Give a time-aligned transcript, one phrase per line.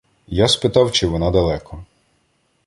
[0.27, 1.85] Я спитав, чи вона далеко.